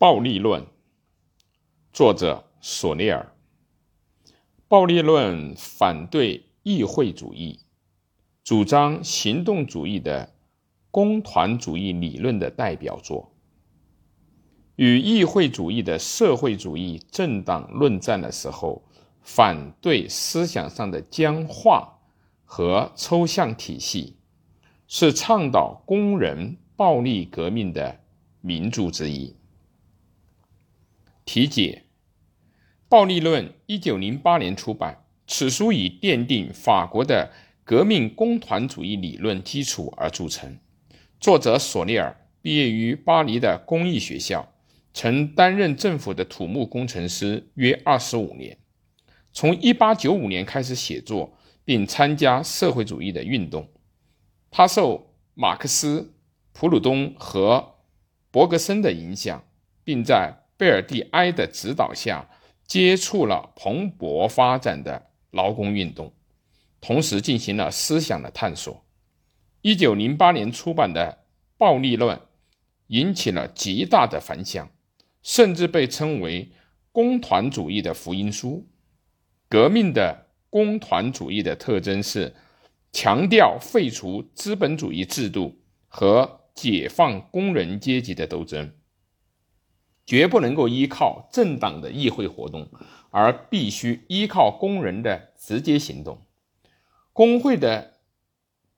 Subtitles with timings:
[0.00, 0.64] 暴力论，
[1.92, 3.34] 作者索涅尔。
[4.66, 7.60] 暴力论反对议会主义，
[8.42, 10.32] 主张行动主义的
[10.90, 13.30] 工团主义理论的代表作。
[14.76, 18.82] 与议会主义的社会主义政党论战的时候，
[19.20, 21.98] 反对思想上的僵化
[22.46, 24.16] 和抽象体系，
[24.88, 28.00] 是倡导工人暴力革命的
[28.40, 29.36] 名著之一。
[31.32, 31.84] 题解：
[32.88, 35.04] 暴力论，一九零八年出版。
[35.28, 37.30] 此书以奠定法国的
[37.62, 40.58] 革命工团主义理论基础而著称。
[41.20, 44.52] 作者索涅尔毕业于巴黎的工艺学校，
[44.92, 48.58] 曾担任政府的土木工程师约二十五年。
[49.32, 53.70] 从一八九五年开始写作，并参加社会主义的运动。
[54.50, 56.12] 他受马克思、
[56.52, 57.76] 普鲁东和
[58.32, 59.44] 伯格森的影响，
[59.84, 62.28] 并在贝尔蒂埃的指导下，
[62.66, 66.12] 接触了蓬勃发展的劳工运动，
[66.82, 68.84] 同时进行了思想的探索。
[69.62, 71.12] 一九零八年出版的
[71.56, 72.14] 《暴力论》
[72.88, 74.70] 引起了极大的反响，
[75.22, 76.50] 甚至被称为
[76.92, 78.68] 工团主义的福音书。
[79.48, 82.34] 革命的工团主义的特征是
[82.92, 88.70] 强调废除资本主义制度和解放工人阶级的斗争。
[90.10, 92.68] 绝不能够依靠政党的议会活动，
[93.10, 96.26] 而必须依靠工人的直接行动。
[97.12, 97.92] 工会的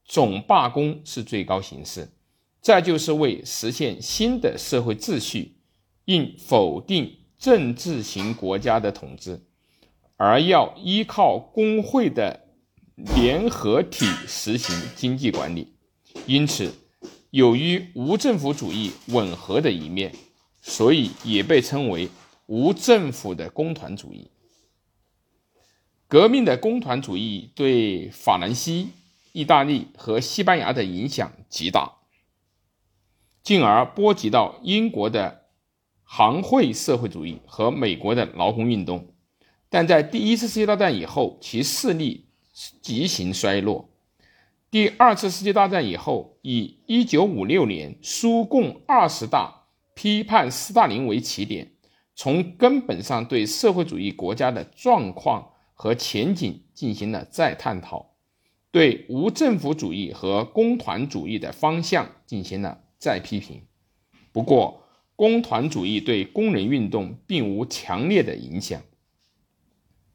[0.04, 2.10] 总罢工是最高形式。
[2.60, 5.56] 再就是为实现新的社会秩序，
[6.04, 9.40] 应否定政治型国家的统治，
[10.18, 12.40] 而要依靠工会的
[12.94, 15.72] 联合体实行经济管理。
[16.26, 16.74] 因此，
[17.30, 20.12] 有与无政府主义吻合的一面。
[20.62, 22.08] 所以也被称为
[22.46, 24.30] 无政府的工团主义。
[26.06, 28.90] 革命的工团主义对法兰西、
[29.32, 31.96] 意大利和西班牙的影响极大，
[33.42, 35.46] 进而波及到英国的
[36.04, 39.14] 行会社会主义和美国的劳工运动。
[39.68, 42.26] 但在第一次世界大战以后，其势力
[42.82, 43.88] 急行衰落。
[44.70, 49.61] 第二次世界大战以后，以1956年苏共二十大。
[49.94, 51.72] 批判斯大林为起点，
[52.14, 58.14] 从根本上对社会主义国家的状况和前景进行了再探讨，
[58.70, 63.62] 对无政府主义和工团主义的方向进行了再批评。
[64.32, 68.82] 不过，工团主义对工人运动并无强烈的影响。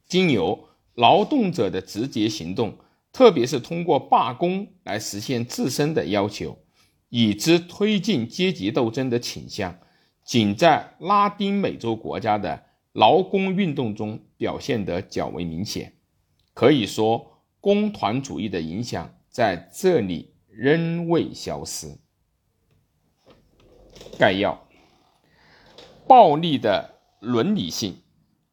[0.07, 2.77] 经由劳动者的直接行动，
[3.13, 6.57] 特别是通过罢工来实现自身的要求。
[7.09, 9.79] 已知推进阶级斗争的倾向，
[10.23, 15.94] 仅在拉丁美洲国家的劳工运动中表现得较为明显。
[16.53, 21.97] 可以说，工团主义的影响在这里仍未消失。
[24.17, 24.67] 概要：
[26.07, 27.97] 暴力的伦理性。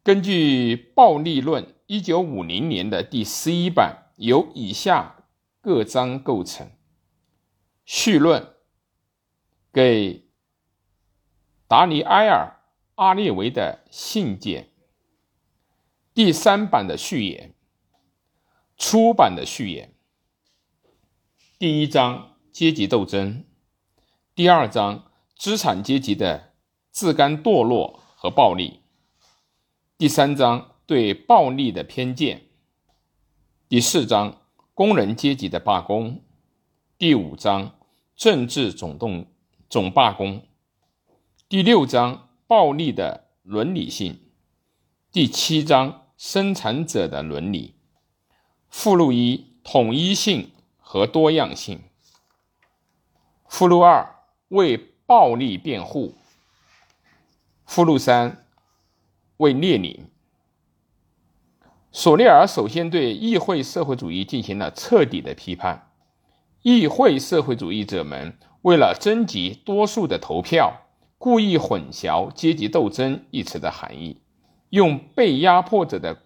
[0.03, 5.25] 根据《暴力论》一九五零年的第十一版，由以下
[5.63, 6.71] 各章构成。
[7.85, 8.55] 序论
[9.73, 10.27] 给
[11.69, 12.61] 达尼埃尔·
[12.95, 14.71] 阿列维的信件，
[16.15, 17.55] 第三版的序言，
[18.79, 19.95] 出版的序言。
[21.59, 23.45] 第一章阶级斗争，
[24.35, 26.55] 第二章资产阶级的
[26.91, 28.81] 自甘堕落和暴力，
[29.99, 32.47] 第三章对暴力的偏见，
[33.69, 36.24] 第四章工人阶级的罢工。
[37.05, 37.73] 第五章
[38.17, 39.27] 政治总动
[39.69, 40.41] 总罢工，
[41.51, 44.21] 第六章暴力的伦理性，
[45.13, 47.75] 第七章生产者的伦理。
[48.71, 51.83] 附录一统一性和多样性。
[53.51, 54.17] 附录二
[54.49, 56.15] 为暴力辩护。
[57.67, 58.47] 附录三
[59.37, 60.09] 为列宁。
[61.93, 65.84] 索涅尔首先对议会社会主义进行了彻底的批判。
[66.65, 70.81] 议会社会主义者们为了征集多数的投票，
[71.19, 74.23] 故意混淆“阶级斗争”一词的含义，
[74.71, 76.17] 用被压迫者的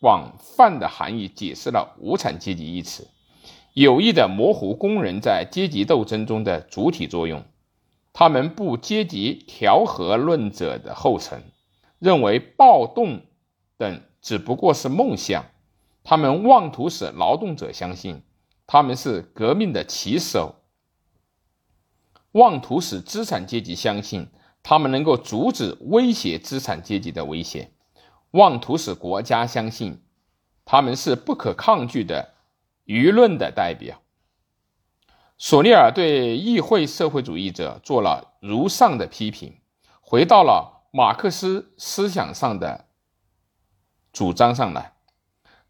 [0.00, 3.06] 广泛的含义解释了“无产阶级”一词，
[3.72, 7.44] 有意的模糊工人在阶级斗争中的主体作用。
[8.12, 11.40] 他们步阶级调和论者的后尘，
[12.00, 13.20] 认为暴动
[13.78, 15.44] 等只不过是梦想。
[16.02, 18.22] 他们妄图使劳动者相信。
[18.66, 20.56] 他们是革命的旗手，
[22.32, 24.28] 妄图使资产阶级相信
[24.62, 27.72] 他们能够阻止威胁资产阶级的威胁，
[28.30, 30.02] 妄图使国家相信
[30.64, 32.34] 他们是不可抗拒的
[32.86, 34.00] 舆论的代表。
[35.36, 39.60] 索利尔对议会社会主义者做了如上的批评，
[40.00, 42.86] 回到了马克思思想上的
[44.12, 44.94] 主张上来。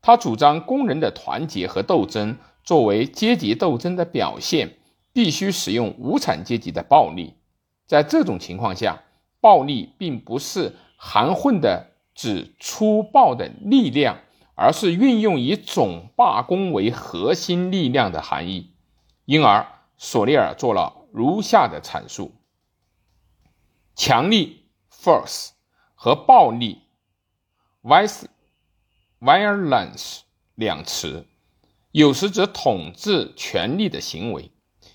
[0.02, 4.78] 他主张工人的团结和斗争作为阶级斗争的表现，
[5.12, 7.34] 必须使用无产阶级的暴力。
[7.87, 9.02] 在这种情况下，
[9.40, 14.19] 暴力并不是含混的指粗暴的力量，
[14.55, 18.72] 而是运用以总罢工为核心力量的含义。
[19.26, 19.66] 因而，
[19.99, 22.32] 索利尔做了如下的阐述：
[23.94, 25.50] 强力 （force）
[25.94, 26.81] 和暴力
[29.20, 30.20] （violence）
[30.55, 31.26] 两词，
[31.94, 34.50] 有时指统治权力的行为，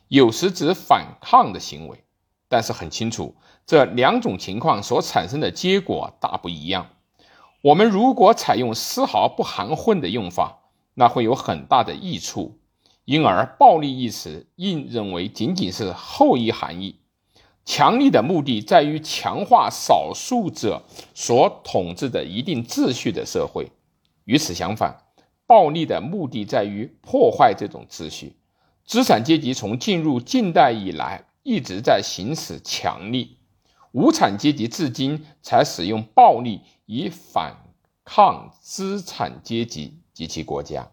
[0.10, 2.04] 有时指反抗的行为。
[2.50, 6.90] 但是很清楚，这两种情况所产生的结果大不一样。
[7.62, 12.60] 我们如果采用丝毫不含混的用法，那会有很大的益处。
[13.06, 17.00] 因而，暴力一词应认为仅仅是后一含义。
[17.64, 20.84] 强力的目的在于强化少数者
[21.16, 23.72] 所统治的一定秩序的社会。
[24.26, 25.06] 与此相反，
[25.50, 28.36] 暴力的目的在于破坏这种秩序。
[28.86, 33.40] 资产阶级从进入近代以来一直在行使强力，
[33.92, 37.58] 无产阶级至今才使用暴力以反
[38.04, 40.92] 抗资产阶级及其国家。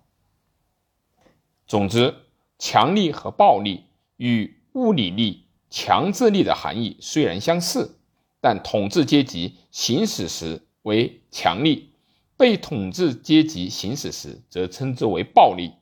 [1.66, 2.14] 总之，
[2.58, 3.84] 强力和暴力
[4.16, 7.98] 与物理力、强制力的含义虽然相似，
[8.40, 11.92] 但统治阶级行使时为强力，
[12.36, 15.72] 被统治阶级行使时则称之为暴力。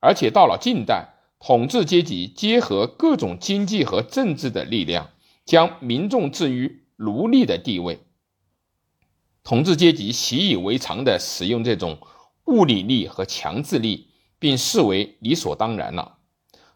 [0.00, 5.10] 而且到了近代，统治阶级结合各种经济和政治的力量，
[5.44, 8.00] 将民众置于奴隶的地位。
[9.44, 11.98] 统治阶级习以为常地使用这种
[12.46, 14.08] 物理力和强制力。
[14.42, 16.18] 并视为理所当然了。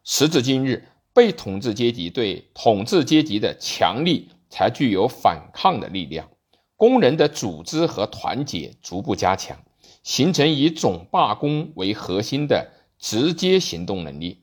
[0.05, 6.29] 时至今日，被统治阶级对统治阶级的强力才具有反抗的力量。
[6.77, 9.59] 工人的组织和团结逐步加强，
[10.03, 14.43] 形成以总罢工为核心的直接行动能力。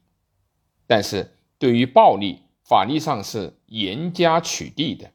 [0.88, 5.12] 但是，对于暴力，法律上是严加取缔的，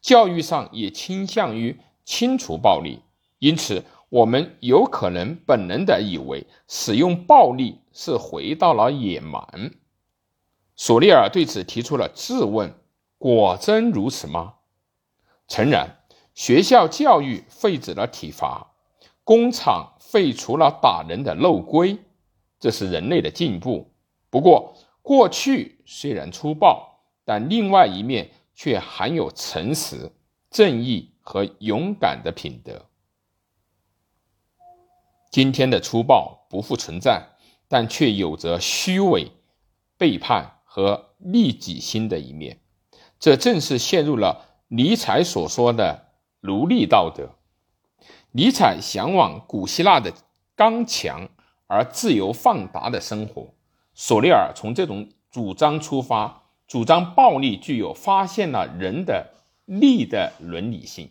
[0.00, 3.00] 教育上也倾向于清除暴力。
[3.38, 3.84] 因此。
[4.08, 9.72] 我们有可能本能的以为使用暴力是回到了野蛮。
[10.76, 12.72] 索利尔对此提出了质问：
[13.18, 14.54] 果真如此吗？
[15.48, 15.95] 诚然，
[16.36, 18.74] 学校教育废止了体罚，
[19.24, 21.98] 工厂废除了打人的漏规，
[22.60, 23.90] 这是人类的进步。
[24.28, 30.12] 不过，过去虽然粗暴，但另外一面却含有诚实、
[30.50, 32.84] 正义和勇敢的品德。
[35.30, 37.30] 今天的粗暴不复存在，
[37.66, 39.32] 但却有着虚伪、
[39.96, 42.60] 背叛和利己心的一面。
[43.18, 46.05] 这正是陷入了尼采所说的
[46.40, 47.30] 奴隶道德。
[48.32, 50.12] 尼采向往古希腊的
[50.54, 51.28] 刚强
[51.66, 53.48] 而自由放达的生活。
[53.94, 59.32] 索利尔从这种主张出发，主张暴力具有发现了人的
[59.64, 61.10] 利的伦理性，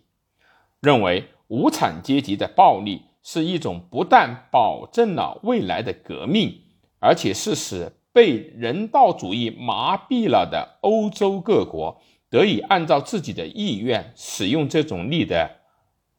[0.79, 3.03] 认为无产阶级的暴力。
[3.27, 6.61] 是一种不但保证了未来的革命，
[6.99, 11.99] 而且是使被人道主义麻痹了的欧洲各国
[12.35, 15.61] 得以按照自己的意愿使用这种力的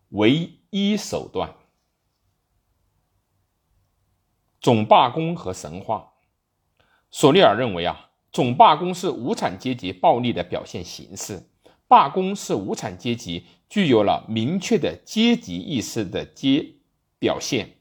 [0.09, 1.53] 唯一手段。
[4.63, 6.15] 总罢工和神话，
[7.11, 11.51] 索利尔认为啊，总罢工是无产阶级暴力的表现形式，
[11.87, 16.77] 罢工是无产阶级具有了明确的阶级意识的阶。
[17.19, 17.77] 表现，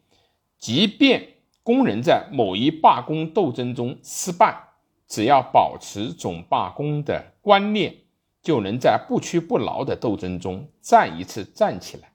[0.58, 4.74] 即便工人在某一罢工斗争中失败，
[5.08, 7.96] 只要保持总罢工的观念，
[8.46, 12.12] 就能在不屈不挠的斗争中再一次站起来。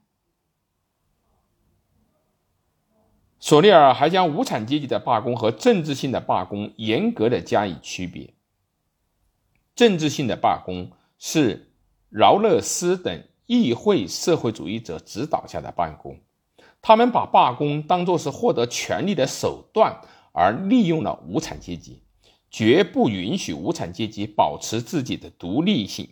[3.37, 8.33] 索利尔还将无产阶级的罢工和政治性的罢工严格的加以区别。
[9.75, 11.73] 政治性的罢工是
[12.09, 16.17] 劳勒斯等议会社会主义者指导下的罢工。
[16.81, 19.99] 他们把罢工当作是获得权力的手段，
[20.31, 22.03] 而利用了无产阶级，
[22.49, 26.07] 绝不允许无产阶级保持自己的独立性。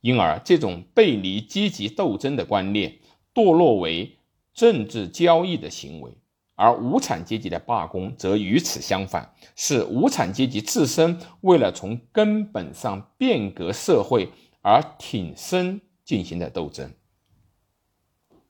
[0.00, 2.98] 因而，这种背离阶级斗争的观念，
[3.34, 4.18] 堕落为
[4.54, 6.12] 政治交易的行为；
[6.54, 14.30] 而无产阶级的罢工则与此相反，是无产阶级自身为了从根本上变革社会
[14.62, 16.92] 而挺身进行的斗争，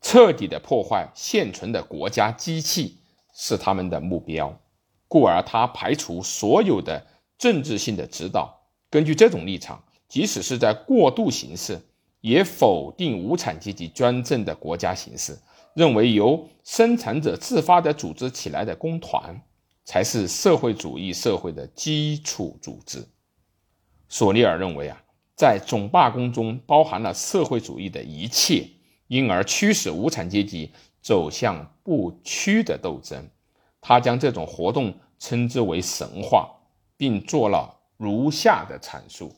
[0.00, 2.98] 彻底的破坏现存的国家机器
[3.34, 4.60] 是他们的目标，
[5.08, 8.68] 故而他排除所有的政治性的指导。
[8.88, 11.80] 根据这种立场，即使是在过渡形式，
[12.20, 15.38] 也否定无产阶级专政的国家形式，
[15.72, 19.40] 认为由生产者自发的组织起来的工团
[19.84, 23.06] 才是社会主义社会的基础组织。
[24.08, 25.00] 索利尔认为啊，
[25.36, 28.66] 在总罢工中包含了社会主义的一切，
[29.06, 33.30] 因而驱使无产阶级走向不屈的斗争。
[33.80, 36.50] 他将这种活动称之为神话，
[36.96, 39.32] 并做了如下的阐述：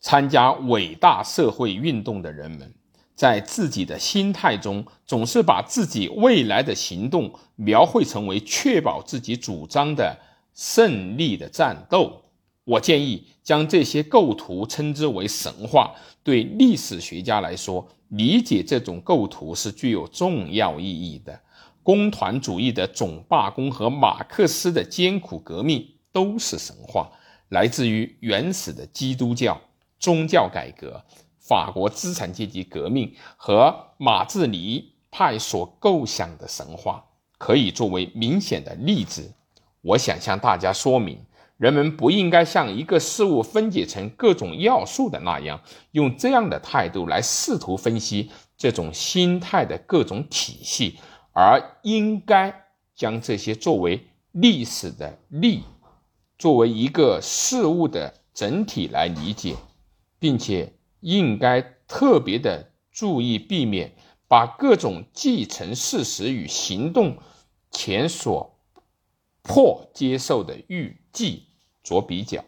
[0.00, 2.74] 参加伟大社会运动的人们，
[3.14, 10.18] 在自己的心态中总是把自己未来的行动描绘成为确保自己主张的。
[10.52, 12.24] 胜利的战斗，
[12.64, 15.94] 我建议将这些构图称之为神话。
[16.22, 21.40] 对历史学家来说，理解这种构图是具有重要意义的。
[21.82, 27.10] 工团主义的总罢工和马克思的艰苦革命都是神话，
[27.50, 29.58] 来自于原始的基督教
[30.00, 31.04] 宗教改革、
[31.38, 37.04] 法国资产阶级革命和马志尼派所构想的神话，
[37.38, 39.34] 可以作为明显的例子。
[39.82, 41.18] 我想向大家说明，
[41.56, 45.60] 人们不应该像一个事物分解成各种要素的那样，
[45.92, 50.98] 用这样的态度来试图分析这种心态的各种体系，
[51.32, 54.02] 而应该将这些作为
[54.32, 55.64] 历史的例，
[56.38, 59.56] 作为一个事物的整体来理解，
[60.20, 63.96] 并且应该特别的注意避免
[64.28, 67.18] 把各种继承事实与行动
[67.72, 68.56] 前所。
[69.42, 71.46] 迫接受的预计
[71.82, 72.44] 做比较。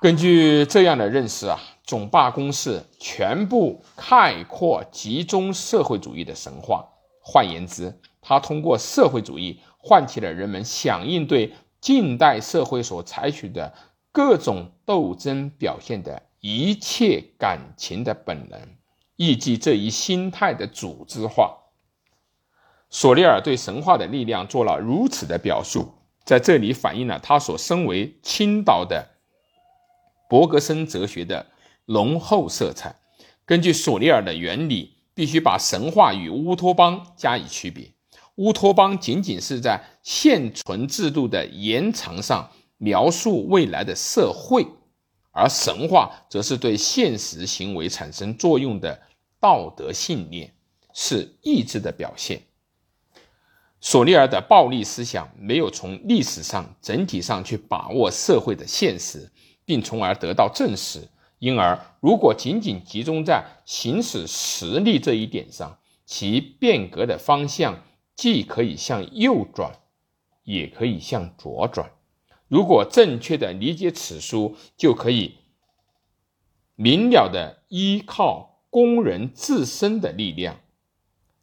[0.00, 6.88] 根据这样的认识啊，总罢工是全部概括集中社会主义的神话。
[7.20, 13.74] 换言之，它通过社会主义唤起了人们响应对近代社会所采取的
[14.16, 18.58] 各种斗争表现的一切感情的本能，
[19.16, 21.54] 以及这一心态的组织化。
[22.88, 25.92] 索利尔对神话的力量做了如此的表述，
[26.24, 29.06] 在这里反映了他所身为青岛的
[30.30, 31.48] 伯格森哲学的
[31.84, 32.96] 浓厚色彩。
[33.44, 37.92] 根据索利尔的原理，必须把神话与乌托邦加以区别。
[38.36, 44.66] 乌托邦仅仅是在现存制度的延长上描述未来的社会，
[45.30, 49.00] 而神话则是对现实行为产生作用的
[49.40, 50.54] 道德信念，
[50.92, 52.42] 是意志的表现。
[53.80, 59.30] 索利尔的暴力思想没有从历史上整体上去把握社会的现实，
[59.64, 61.08] 并从而得到证实。
[61.38, 67.82] 因而，如果仅仅集中在行使实力这一点上，其变革的方向
[68.16, 69.70] 既可以向右转，
[70.44, 71.90] 也可以向左转。
[72.48, 75.36] 如果正确的理解此书，就可以
[76.74, 80.60] 明了的依靠工人自身的力量，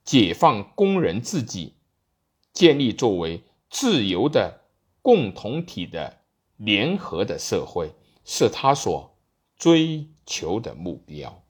[0.04, 1.74] 解放工人自己。
[2.54, 4.62] 建立作为自由的
[5.02, 6.20] 共同体的
[6.58, 7.92] 联合的社会，
[8.24, 9.18] 是他所
[9.58, 11.43] 追求的目标。